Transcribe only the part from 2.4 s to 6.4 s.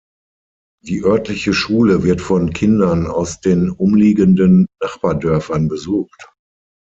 Kindern aus den umliegenden Nachbardörfern besucht.